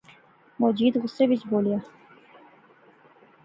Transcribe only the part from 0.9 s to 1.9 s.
غصے وچ بولیا